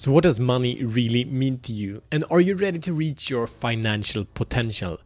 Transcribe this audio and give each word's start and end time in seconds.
So, 0.00 0.10
what 0.12 0.22
does 0.22 0.40
money 0.40 0.82
really 0.82 1.26
mean 1.26 1.58
to 1.58 1.74
you? 1.74 2.00
And 2.10 2.24
are 2.30 2.40
you 2.40 2.54
ready 2.54 2.78
to 2.78 2.94
reach 2.94 3.28
your 3.28 3.46
financial 3.46 4.24
potential? 4.24 4.98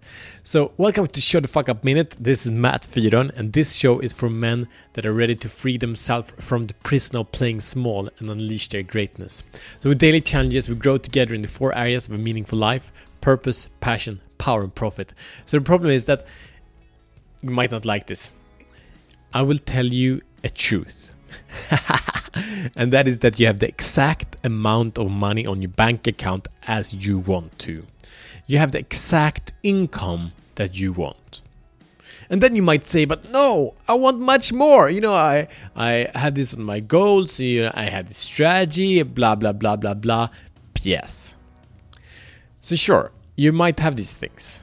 So, 0.44 0.70
welcome 0.76 1.08
to 1.08 1.20
Show 1.20 1.40
the 1.40 1.48
Fuck 1.48 1.68
Up 1.68 1.82
Minute. 1.82 2.14
This 2.20 2.46
is 2.46 2.52
Matt 2.52 2.86
Fyron, 2.88 3.36
and 3.36 3.52
this 3.52 3.72
show 3.72 3.98
is 3.98 4.12
for 4.12 4.30
men 4.30 4.68
that 4.92 5.04
are 5.04 5.12
ready 5.12 5.34
to 5.34 5.48
free 5.48 5.78
themselves 5.78 6.32
from 6.38 6.66
the 6.66 6.74
prison 6.74 7.16
of 7.16 7.32
playing 7.32 7.62
small 7.62 8.08
and 8.20 8.30
unleash 8.30 8.68
their 8.68 8.84
greatness. 8.84 9.42
So, 9.80 9.88
with 9.88 9.98
daily 9.98 10.20
challenges, 10.20 10.68
we 10.68 10.76
grow 10.76 10.96
together 10.96 11.34
in 11.34 11.42
the 11.42 11.48
four 11.48 11.76
areas 11.76 12.06
of 12.06 12.14
a 12.14 12.18
meaningful 12.18 12.60
life 12.60 12.92
purpose, 13.20 13.68
passion, 13.80 14.20
power, 14.38 14.62
and 14.62 14.72
profit. 14.72 15.12
So, 15.44 15.58
the 15.58 15.64
problem 15.64 15.90
is 15.90 16.04
that 16.04 16.24
you 17.42 17.50
might 17.50 17.72
not 17.72 17.84
like 17.84 18.06
this. 18.06 18.30
I 19.32 19.42
will 19.42 19.58
tell 19.58 19.86
you 19.86 20.22
a 20.44 20.50
truth. 20.50 21.10
and 22.76 22.92
that 22.92 23.06
is 23.08 23.20
that 23.20 23.38
you 23.38 23.46
have 23.46 23.58
the 23.58 23.68
exact 23.68 24.36
amount 24.44 24.98
of 24.98 25.10
money 25.10 25.46
on 25.46 25.62
your 25.62 25.70
bank 25.70 26.06
account 26.06 26.48
as 26.66 26.94
you 26.94 27.18
want 27.18 27.58
to. 27.60 27.84
You 28.46 28.58
have 28.58 28.72
the 28.72 28.78
exact 28.78 29.52
income 29.62 30.32
that 30.56 30.78
you 30.78 30.92
want. 30.92 31.40
And 32.30 32.40
then 32.40 32.56
you 32.56 32.62
might 32.62 32.84
say, 32.84 33.04
but 33.04 33.30
no, 33.30 33.74
I 33.86 33.94
want 33.94 34.18
much 34.18 34.52
more. 34.52 34.88
You 34.88 35.00
know, 35.00 35.14
I 35.14 35.48
I 35.76 36.10
have 36.14 36.34
this 36.34 36.54
on 36.54 36.62
my 36.62 36.80
goals, 36.80 37.38
you 37.38 37.62
know, 37.62 37.72
I 37.74 37.90
have 37.90 38.08
this 38.08 38.18
strategy, 38.18 39.02
blah 39.02 39.34
blah 39.34 39.52
blah 39.52 39.76
blah 39.76 39.94
blah. 39.94 40.28
Yes. 40.82 41.34
So 42.60 42.76
sure, 42.76 43.12
you 43.36 43.52
might 43.52 43.80
have 43.80 43.96
these 43.96 44.14
things. 44.14 44.62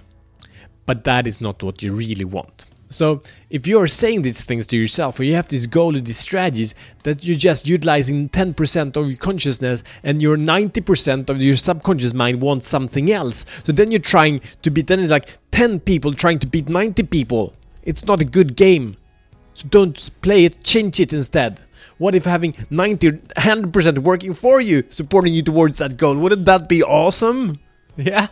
But 0.85 1.04
that 1.04 1.27
is 1.27 1.40
not 1.40 1.62
what 1.62 1.84
you 1.84 1.94
really 1.94 2.26
want. 2.26 2.66
So 2.91 3.22
if 3.50 3.66
you 3.68 3.80
are 3.80 3.88
saying 3.88 4.22
these 4.22 4.41
things 4.41 4.68
to 4.68 4.77
yourself, 4.77 5.20
or 5.20 5.23
you 5.23 5.36
have 5.36 5.48
this 5.48 5.66
goal 5.66 5.95
or 5.95 6.02
these 6.02 6.20
strategies 6.20 6.76
that 7.04 7.23
you're 7.23 7.38
just 7.38 7.68
utilizing 7.68 8.30
10% 8.30 8.95
of 8.95 9.08
your 9.08 9.18
consciousness 9.18 9.84
and 10.04 10.22
your 10.22 10.38
90% 10.38 11.30
of 11.30 11.41
your 11.41 11.55
subconscious 11.55 12.13
mind 12.13 12.41
wants 12.41 12.68
something 12.68 13.12
else. 13.12 13.46
So 13.63 13.71
then 13.71 13.91
you're 13.91 13.99
trying 13.99 14.41
to 14.62 14.70
beat, 14.70 14.88
then 14.88 14.99
it's 14.99 15.10
like 15.10 15.40
10 15.51 15.79
people 15.79 16.13
trying 16.13 16.40
to 16.40 16.48
beat 16.48 16.70
90 16.70 17.04
people. 17.04 17.54
It's 17.84 18.05
not 18.05 18.20
a 18.20 18.26
good 18.26 18.55
game. 18.55 18.98
So 19.54 19.68
don't 19.68 20.10
play 20.21 20.46
it, 20.46 20.63
change 20.63 20.99
it 20.99 21.13
instead. 21.13 21.62
What 21.98 22.16
if 22.16 22.26
having 22.26 22.55
90 22.70 23.12
100% 23.12 23.99
working 23.99 24.34
for 24.34 24.60
you, 24.60 24.84
supporting 24.90 25.34
you 25.34 25.44
towards 25.44 25.77
that 25.77 25.98
goal? 25.98 26.18
Wouldn't 26.18 26.46
that 26.46 26.68
be 26.68 26.84
awesome? 26.84 27.60
Yeah. 27.98 28.29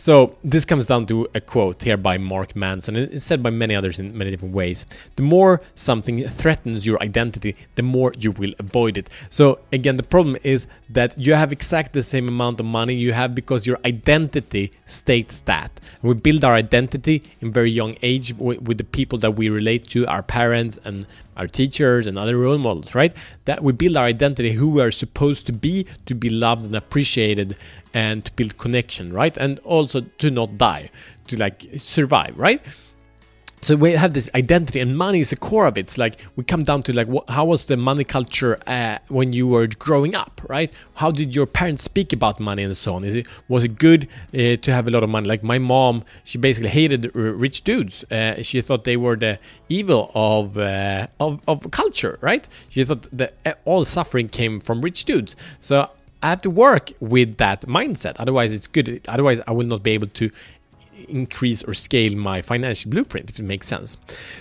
So 0.00 0.36
this 0.44 0.64
comes 0.64 0.86
down 0.86 1.06
to 1.06 1.26
a 1.34 1.40
quote 1.40 1.82
here 1.82 1.96
by 1.96 2.18
Mark 2.18 2.54
Manson, 2.54 2.94
and 2.94 3.12
it's 3.12 3.24
said 3.24 3.42
by 3.42 3.50
many 3.50 3.74
others 3.74 3.98
in 3.98 4.16
many 4.16 4.30
different 4.30 4.54
ways. 4.54 4.86
The 5.16 5.24
more 5.24 5.60
something 5.74 6.22
threatens 6.28 6.86
your 6.86 7.02
identity, 7.02 7.56
the 7.74 7.82
more 7.82 8.12
you 8.16 8.30
will 8.30 8.54
avoid 8.60 8.96
it. 8.96 9.10
So 9.28 9.58
again, 9.72 9.96
the 9.96 10.04
problem 10.04 10.36
is 10.44 10.68
that 10.90 11.18
you 11.18 11.34
have 11.34 11.52
exactly 11.52 12.00
the 12.00 12.02
same 12.02 12.28
amount 12.28 12.58
of 12.60 12.66
money 12.66 12.94
you 12.94 13.12
have 13.12 13.34
because 13.34 13.66
your 13.66 13.78
identity 13.84 14.72
states 14.86 15.40
that. 15.40 15.80
we 16.02 16.14
build 16.14 16.44
our 16.44 16.54
identity 16.54 17.22
in 17.40 17.52
very 17.52 17.70
young 17.70 17.96
age 18.02 18.34
with, 18.38 18.62
with 18.62 18.78
the 18.78 18.84
people 18.84 19.18
that 19.18 19.32
we 19.32 19.48
relate 19.48 19.88
to, 19.88 20.06
our 20.06 20.22
parents 20.22 20.78
and 20.84 21.06
our 21.36 21.46
teachers 21.46 22.06
and 22.06 22.18
other 22.18 22.36
role 22.36 22.58
models, 22.58 22.94
right? 22.94 23.14
That 23.44 23.62
we 23.62 23.72
build 23.72 23.96
our 23.96 24.06
identity, 24.06 24.52
who 24.52 24.70
we 24.70 24.82
are 24.82 24.90
supposed 24.90 25.46
to 25.46 25.52
be, 25.52 25.86
to 26.06 26.14
be 26.14 26.30
loved 26.30 26.64
and 26.64 26.74
appreciated, 26.74 27.56
and 27.92 28.24
to 28.24 28.32
build 28.32 28.58
connection, 28.58 29.12
right? 29.12 29.36
And 29.36 29.58
also 29.60 30.00
to 30.00 30.30
not 30.30 30.58
die, 30.58 30.90
to 31.28 31.36
like 31.36 31.66
survive, 31.76 32.36
right? 32.38 32.62
So 33.60 33.76
we 33.76 33.92
have 33.92 34.12
this 34.12 34.30
identity 34.34 34.80
and 34.80 34.96
money 34.96 35.20
is 35.20 35.30
the 35.30 35.36
core 35.36 35.66
of 35.66 35.76
it. 35.76 35.80
It's 35.80 35.98
like 35.98 36.20
we 36.36 36.44
come 36.44 36.62
down 36.62 36.82
to 36.82 36.92
like 36.92 37.08
how 37.28 37.44
was 37.44 37.66
the 37.66 37.76
money 37.76 38.04
culture 38.04 38.58
uh, 38.66 38.98
when 39.08 39.32
you 39.32 39.46
were 39.48 39.66
growing 39.66 40.14
up 40.14 40.40
right? 40.48 40.72
How 40.94 41.10
did 41.10 41.34
your 41.34 41.46
parents 41.46 41.82
speak 41.82 42.12
about 42.12 42.40
money 42.40 42.62
and 42.62 42.76
so 42.76 42.94
on? 42.94 43.04
Is 43.04 43.16
it 43.16 43.26
was 43.48 43.64
it 43.64 43.78
good 43.78 44.08
uh, 44.32 44.56
to 44.56 44.72
have 44.72 44.86
a 44.86 44.90
lot 44.90 45.02
of 45.02 45.10
money? 45.10 45.28
Like 45.28 45.42
my 45.42 45.58
mom 45.58 46.04
she 46.24 46.38
basically 46.38 46.70
hated 46.70 47.10
rich 47.14 47.64
dudes. 47.64 48.04
Uh, 48.10 48.42
she 48.42 48.60
thought 48.62 48.84
they 48.84 48.96
were 48.96 49.16
the 49.16 49.38
evil 49.68 50.10
of, 50.14 50.56
uh, 50.56 51.06
of 51.18 51.40
of 51.48 51.70
culture 51.70 52.18
right? 52.20 52.46
She 52.68 52.84
thought 52.84 53.06
that 53.12 53.34
uh, 53.44 53.54
all 53.64 53.84
suffering 53.84 54.28
came 54.28 54.60
from 54.60 54.82
rich 54.82 55.04
dudes. 55.04 55.34
So 55.60 55.90
I 56.22 56.30
have 56.30 56.42
to 56.42 56.50
work 56.50 56.92
with 57.00 57.36
that 57.36 57.62
mindset. 57.62 58.16
Otherwise, 58.18 58.52
it's 58.52 58.66
good. 58.66 59.00
Otherwise, 59.06 59.40
I 59.46 59.52
will 59.52 59.66
not 59.66 59.84
be 59.84 59.92
able 59.92 60.08
to 60.08 60.30
increase 61.08 61.62
or 61.62 61.74
scale 61.74 62.14
my 62.16 62.42
financial 62.42 62.90
blueprint 62.90 63.30
if 63.30 63.38
it 63.38 63.44
makes 63.44 63.66
sense. 63.66 63.96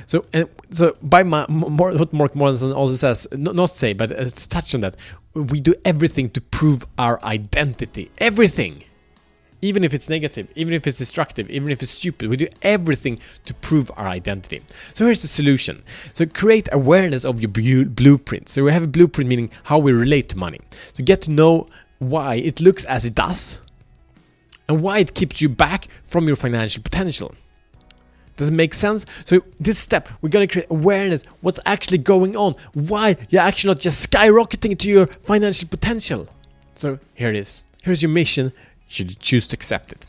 So, 0.06 0.26
and 0.34 0.50
so 0.70 0.96
by 1.02 1.24
my, 1.24 1.46
more, 1.48 1.94
what 1.94 2.14
Mark 2.14 2.36
Manson 2.36 2.72
also 2.72 2.96
says, 2.96 3.28
not, 3.32 3.56
not 3.56 3.70
say, 3.70 3.94
but 3.94 4.12
uh, 4.12 4.26
to 4.26 4.50
touch 4.50 4.76
on 4.76 4.82
that, 4.82 4.96
we 5.34 5.60
do 5.60 5.74
everything 5.86 6.30
to 6.32 6.42
prove 6.42 6.86
our 6.98 7.24
identity. 7.24 8.12
Everything. 8.18 8.84
Even 9.62 9.84
if 9.84 9.92
it's 9.92 10.08
negative, 10.08 10.48
even 10.56 10.74
if 10.74 10.86
it's 10.86 11.00
destructive, 11.00 11.50
even 11.50 11.72
if 11.72 11.82
it's 11.82 11.92
stupid, 11.92 12.30
we 12.30 12.38
do 12.38 12.48
everything 12.62 13.18
to 13.46 13.56
prove 13.56 13.92
our 13.98 14.06
identity. 14.06 14.62
So 14.94 15.06
here's 15.06 15.24
the 15.24 15.28
solution. 15.28 15.82
So 16.14 16.28
create 16.28 16.70
awareness 16.72 17.26
of 17.26 17.42
your 17.42 17.50
blueprint. 17.86 18.50
So 18.50 18.64
we 18.64 18.72
have 18.72 18.84
a 18.84 18.88
blueprint 18.88 19.28
meaning 19.28 19.50
how 19.64 19.80
we 19.80 19.94
relate 19.94 20.30
to 20.30 20.38
money. 20.38 20.60
So 20.94 21.04
get 21.04 21.22
to 21.24 21.32
know 21.32 21.68
why 21.98 22.36
it 22.36 22.62
looks 22.62 22.86
as 22.86 23.06
it 23.06 23.16
does 23.16 23.60
and 24.68 24.82
why 24.82 25.00
it 25.00 25.14
keeps 25.14 25.42
you 25.42 25.50
back 25.50 25.88
from 26.08 26.28
your 26.28 26.36
financial 26.36 26.84
potential. 26.84 27.34
Does 28.38 28.50
it 28.50 28.54
make 28.54 28.74
sense? 28.74 29.06
So 29.26 29.42
this 29.60 29.80
step, 29.80 30.10
we're 30.22 30.30
gonna 30.30 30.48
create 30.48 30.68
awareness, 30.70 31.24
what's 31.42 31.60
actually 31.66 31.98
going 31.98 32.36
on, 32.36 32.56
why 32.74 33.18
you're 33.30 33.42
actually 33.42 33.74
not 33.74 33.80
just 33.80 34.10
skyrocketing 34.10 34.78
to 34.80 34.88
your 34.88 35.08
financial 35.08 35.68
potential. 35.68 36.28
So 36.76 37.00
here 37.16 37.30
it 37.30 37.36
is. 37.36 37.62
Here's 37.84 38.02
your 38.04 38.12
mission. 38.12 38.54
Should 38.88 39.10
you 39.10 39.18
choose 39.20 39.48
to 39.48 39.56
accept 39.56 39.92
it? 39.92 40.06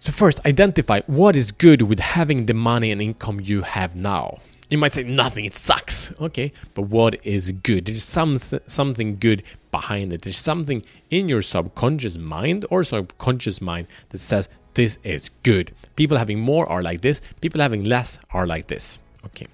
So 0.00 0.12
first, 0.12 0.44
identify 0.44 1.02
what 1.06 1.36
is 1.36 1.52
good 1.52 1.82
with 1.82 2.00
having 2.00 2.46
the 2.46 2.54
money 2.54 2.90
and 2.90 3.00
income 3.00 3.40
you 3.40 3.62
have 3.62 3.94
now. 3.94 4.38
You 4.70 4.78
might 4.78 4.94
say 4.94 5.02
nothing, 5.02 5.44
it 5.44 5.54
sucks. 5.54 6.12
Okay, 6.20 6.52
but 6.74 6.82
what 6.82 7.24
is 7.24 7.52
good? 7.52 7.86
There's 7.86 8.04
some 8.04 8.38
something 8.66 9.16
good 9.18 9.42
behind 9.70 10.12
it. 10.12 10.22
There's 10.22 10.38
something 10.38 10.84
in 11.10 11.28
your 11.28 11.42
subconscious 11.42 12.18
mind 12.18 12.66
or 12.70 12.84
subconscious 12.84 13.60
mind 13.60 13.86
that 14.10 14.20
says 14.20 14.48
this 14.74 14.98
is 15.02 15.30
good. 15.42 15.74
People 15.96 16.16
having 16.16 16.40
more 16.40 16.68
are 16.68 16.82
like 16.82 17.00
this, 17.00 17.20
people 17.40 17.60
having 17.60 17.84
less 17.84 18.18
are 18.32 18.46
like 18.46 18.68
this. 18.68 18.98
Okay. 19.26 19.46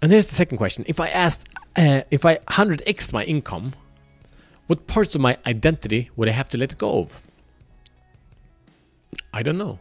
And 0.00 0.10
here's 0.10 0.28
the 0.28 0.34
second 0.34 0.58
question. 0.58 0.84
If 0.86 1.00
I 1.00 1.08
asked 1.08 1.48
uh, 1.76 2.02
if 2.10 2.26
I 2.26 2.36
100x 2.36 3.12
my 3.12 3.24
income, 3.24 3.72
what 4.66 4.86
parts 4.86 5.14
of 5.14 5.20
my 5.20 5.38
identity 5.46 6.10
would 6.16 6.28
I 6.28 6.32
have 6.32 6.48
to 6.50 6.58
let 6.58 6.76
go 6.76 6.98
of? 6.98 7.20
I 9.32 9.42
don't 9.42 9.58
know 9.58 9.78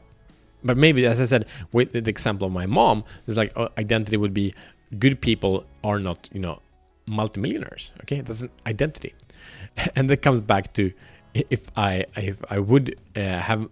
but 0.64 0.78
maybe 0.78 1.06
as 1.06 1.20
I 1.20 1.26
said 1.26 1.46
with 1.72 1.92
the 1.94 2.10
example 2.10 2.48
of 2.48 2.54
my 2.54 2.66
mom, 2.66 3.04
it's 3.28 3.38
like 3.38 3.52
uh, 3.56 3.70
identity 3.78 4.18
would 4.18 4.34
be 4.34 4.54
good 5.00 5.22
people 5.22 5.66
are 5.84 6.00
not 6.00 6.30
you 6.34 6.42
know 6.42 6.60
multimillionaires. 7.06 7.92
Okay, 8.02 8.22
that's 8.22 8.42
an 8.42 8.50
identity, 8.68 9.14
and 9.96 10.10
that 10.10 10.18
comes 10.18 10.42
back 10.42 10.74
to 10.74 10.92
if 11.34 11.72
I 11.78 12.06
if 12.16 12.42
I 12.50 12.60
would 12.60 13.00
uh, 13.16 13.20
have 13.20 13.68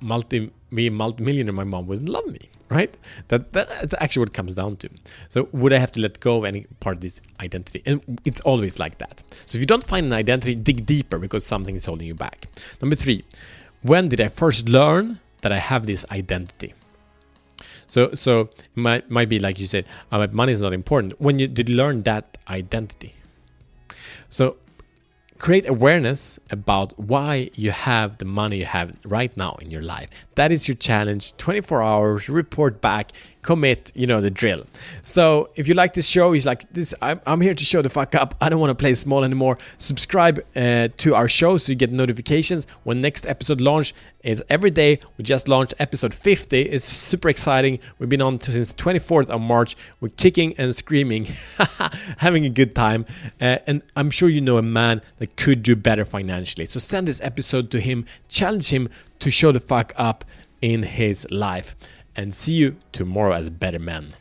multi 0.00 0.50
be 0.74 0.90
multi-millionaire, 0.90 1.52
my 1.52 1.64
mom 1.64 1.86
wouldn't 1.86 2.08
love 2.08 2.26
me, 2.26 2.48
right? 2.70 2.96
That 3.28 3.52
that's 3.52 3.94
actually 3.98 4.20
what 4.20 4.32
comes 4.32 4.54
down 4.54 4.76
to. 4.76 4.88
So 5.28 5.48
would 5.52 5.72
I 5.72 5.78
have 5.78 5.92
to 5.92 6.00
let 6.00 6.20
go 6.20 6.38
of 6.38 6.44
any 6.44 6.66
part 6.80 6.96
of 6.96 7.00
this 7.02 7.20
identity? 7.40 7.82
And 7.84 8.20
it's 8.24 8.40
always 8.40 8.78
like 8.78 8.98
that. 8.98 9.22
So 9.46 9.56
if 9.56 9.60
you 9.60 9.66
don't 9.66 9.84
find 9.84 10.06
an 10.06 10.12
identity, 10.12 10.54
dig 10.54 10.86
deeper 10.86 11.18
because 11.18 11.44
something 11.44 11.74
is 11.74 11.84
holding 11.84 12.06
you 12.06 12.14
back. 12.14 12.48
Number 12.80 12.96
three, 12.96 13.24
when 13.82 14.08
did 14.08 14.20
I 14.20 14.28
first 14.28 14.68
learn 14.68 15.20
that 15.42 15.52
I 15.52 15.58
have 15.58 15.86
this 15.86 16.04
identity. 16.10 16.72
So 17.92 18.14
so 18.14 18.40
it 18.40 18.68
might 18.74 19.10
might 19.10 19.28
be 19.28 19.38
like 19.38 19.60
you 19.60 19.66
said, 19.66 19.84
oh, 20.10 20.26
money 20.28 20.54
is 20.54 20.62
not 20.62 20.72
important. 20.72 21.20
When 21.20 21.38
you 21.38 21.46
did 21.46 21.68
learn 21.68 22.02
that 22.04 22.38
identity. 22.48 23.14
So 24.30 24.56
create 25.38 25.68
awareness 25.68 26.38
about 26.50 26.98
why 26.98 27.50
you 27.54 27.70
have 27.70 28.16
the 28.16 28.24
money 28.24 28.60
you 28.60 28.64
have 28.64 28.96
right 29.04 29.36
now 29.36 29.56
in 29.60 29.70
your 29.70 29.82
life. 29.82 30.08
That 30.36 30.52
is 30.52 30.68
your 30.68 30.76
challenge. 30.76 31.36
24 31.36 31.82
hours, 31.82 32.28
report 32.30 32.80
back, 32.80 33.12
commit, 33.42 33.90
you 33.94 34.06
know, 34.06 34.20
the 34.20 34.30
drill. 34.30 34.64
So 35.02 35.50
if 35.56 35.68
you 35.68 35.74
like 35.74 35.94
this 35.94 36.06
show, 36.06 36.32
he's 36.32 36.46
like, 36.46 36.72
this, 36.72 36.94
I'm, 37.02 37.20
I'm 37.26 37.40
here 37.40 37.54
to 37.54 37.64
show 37.64 37.82
the 37.82 37.88
fuck 37.88 38.14
up. 38.14 38.34
I 38.40 38.48
don't 38.48 38.60
want 38.60 38.70
to 38.70 38.80
play 38.80 38.94
small 38.94 39.24
anymore. 39.24 39.58
Subscribe 39.78 40.44
uh, 40.56 40.88
to 40.98 41.14
our 41.14 41.28
show 41.28 41.58
so 41.58 41.72
you 41.72 41.76
get 41.76 41.92
notifications 41.92 42.66
when 42.84 43.00
next 43.00 43.26
episode 43.26 43.60
launch 43.60 43.94
is 44.22 44.42
every 44.48 44.70
day. 44.70 45.00
We 45.18 45.24
just 45.24 45.48
launched 45.48 45.74
episode 45.78 46.14
50. 46.14 46.62
It's 46.62 46.84
super 46.84 47.28
exciting. 47.28 47.80
We've 47.98 48.08
been 48.08 48.22
on 48.22 48.40
since 48.40 48.72
24th 48.74 49.28
of 49.28 49.40
March. 49.40 49.76
We're 50.00 50.10
kicking 50.10 50.54
and 50.56 50.74
screaming, 50.74 51.24
having 52.18 52.44
a 52.44 52.50
good 52.50 52.74
time. 52.74 53.04
Uh, 53.40 53.58
and 53.66 53.82
I'm 53.96 54.10
sure 54.10 54.28
you 54.28 54.40
know 54.40 54.58
a 54.58 54.62
man 54.62 55.02
that 55.18 55.36
could 55.36 55.62
do 55.62 55.74
better 55.74 56.04
financially. 56.04 56.66
So 56.66 56.78
send 56.78 57.08
this 57.08 57.20
episode 57.20 57.70
to 57.72 57.80
him, 57.80 58.06
challenge 58.28 58.70
him 58.70 58.88
to 59.18 59.30
show 59.30 59.50
the 59.50 59.60
fuck 59.60 59.92
up 59.96 60.24
in 60.60 60.84
his 60.84 61.26
life 61.32 61.74
and 62.16 62.34
see 62.34 62.52
you 62.54 62.76
tomorrow 62.92 63.32
as 63.32 63.50
better 63.50 63.78
men. 63.78 64.14